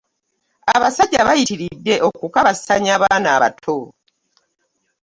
Abasajja 0.75 1.21
bayitiridde 1.27 1.93
okukabasanya 2.07 2.91
abaana 2.97 3.27
abato 3.37 3.77